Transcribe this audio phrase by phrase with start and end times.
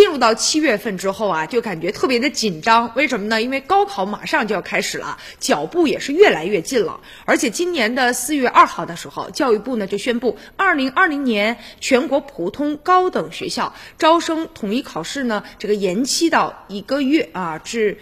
[0.00, 2.90] 进入到七月份之后啊，就感觉特别的紧张。
[2.96, 3.42] 为什么呢？
[3.42, 7.00] 因为高考马上就要开始了，脚步也是越来越近了。
[7.26, 17.98] 而且今年的四月二号的时候，教育部呢就宣布，二零二零年全国普通高等学校招生统一考试呢，这个延期到一个月啊，至。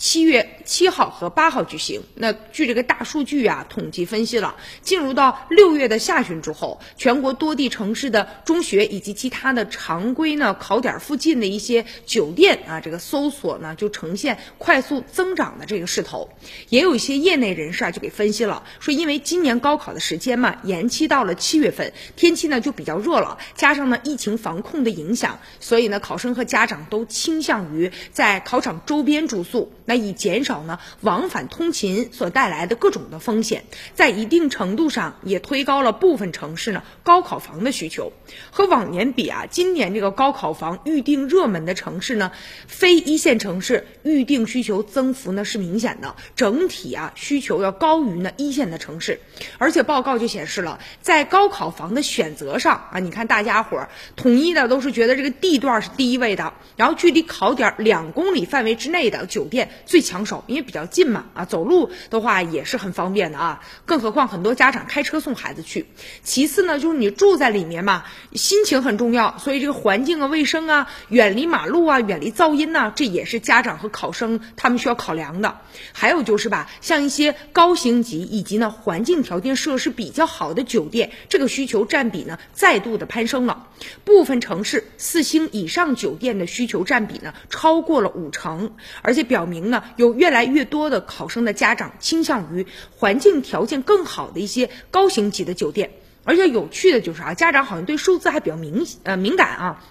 [0.00, 2.02] 七月七号和八号举行。
[2.14, 16.30] 那据这个大数据啊统计分析了，进入到六月的下旬之后，全国多地城市的中学以及其他的常规呢考点附近的一些酒店啊，这个搜索呢就呈现快速增长的这个势头。
[16.70, 29.70] 也有一些业内人士啊就给分析了，说因为今年高考的时间嘛延期到了七月份，天气呢就比较热了，加上呢疫情防控的影响，所以呢考生和家长都倾向于在考场周边住宿。
[29.90, 33.64] 那以减少呢往返通勤所带来的各种的风险，
[33.96, 38.12] 在一定程度上也推高了部分城市呢高考房的需求。
[38.52, 42.30] 和往年比啊，今年这个高考房预定热门的城市呢，
[42.68, 49.20] 非一线城市预定需求增幅呢是明显的，整体啊需求要高于呢一线的城市。
[49.58, 59.68] 而且报告就显示了，在高考房的选择上啊，你看大家伙儿统一的都是觉得这个地段是第一位的，然后距离考点两公里范围之内的酒店。
[59.86, 63.60] 最抢手，因为比较近嘛，啊，走路的话也是很方便的啊。
[63.86, 65.86] 更何况很多家长开车送孩子去。
[66.24, 75.58] 其次呢，就是你住在里面嘛，心情很重要，所以这个环境啊、卫生啊、远离马路啊、远离噪音呐，这也是家长和考生他们需要考量的。
[75.92, 83.68] 还有就是吧，像一些高星级以及呢环境条件设施比较好的酒店，这个需求占比呢再度的攀升了。
[84.04, 89.69] 部分城市四星以上酒店的需求占比呢超过了五成，而且表明。
[89.70, 95.90] 呢，有越来越多的考生的家长倾向于环境条件更好的一些高星级的酒店，
[96.24, 99.84] 而且有趣的就是啊，家长好像对数字还比较敏呃敏感啊。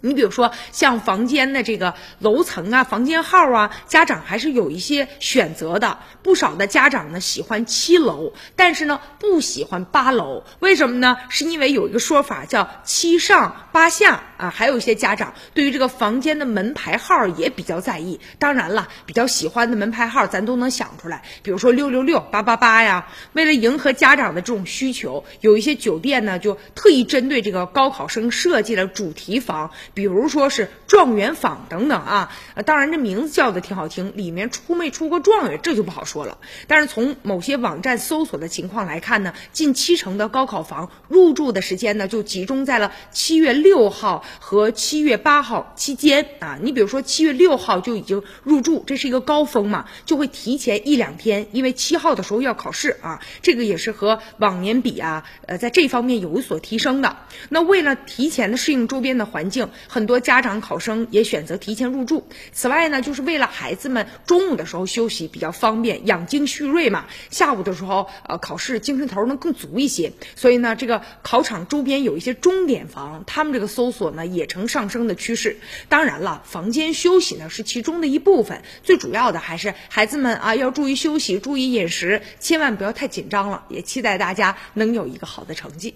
[0.00, 5.98] 你比如说像房间的这个楼层啊、房间号啊，家长还是有一些选择的。
[6.22, 11.16] 不少的家长呢喜欢七楼，但是呢不喜欢八楼，为什么呢？
[11.28, 14.50] 是因为有一个说法叫七上八下啊。
[14.50, 18.20] 还有一些家长对于这个房间的门牌号也比较在意。
[18.38, 23.06] 当然了，比较喜欢的门牌号咱都能想出来，比如说六六六、八八八呀。
[23.32, 29.70] 为了迎合家长的这种需求，有一些酒店呢就特意针对这个高考生设计了主题房。
[29.94, 36.38] 比如说是状元坊等等啊，呃，当然这名字叫的挺好听，里面出没出过状元这就不好说了。
[36.66, 46.58] 但是从某些网站搜索的情况来看呢，近七成的高考房入住的时间呢就集中在了七月六号和七月八号期间啊。
[46.62, 53.20] 你比如说七月六号就已经入住，这是一个高峰嘛，就会提前一两天，因为七号的时候要考试啊。
[53.42, 57.16] 这个也是和往年比啊，呃，在这方面有所提升的。
[57.48, 59.68] 那为了提前的适应周边的环境。
[59.88, 62.28] 很多家长考生也选择提前入住。
[62.52, 67.06] 此外呢，就是为了孩子们中午的时候休息比较方便，养精蓄锐嘛。
[67.30, 70.12] 下午的时候，呃，考试精神头能更足一些。
[70.36, 75.58] 所以呢，这个考场周边有一些钟点房，他们这个搜索呢也呈上升的趋势。
[75.88, 83.64] 当然了，房间休息呢是其中的一部分，最主要的还是孩子们啊要注意休息，注意饮食，千万不要太紧张了。
[83.68, 85.94] 也期待大家能有一个好的成绩。